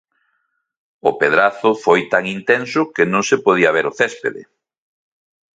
O 1.09 1.11
pedrazo 1.21 1.69
foi 1.83 2.01
tan 2.13 2.23
intenso 2.37 2.81
que 2.95 3.03
non 3.11 3.23
se 3.29 3.37
podía 3.45 3.75
ver 3.77 3.85
o 3.91 3.95
céspede. 3.99 4.43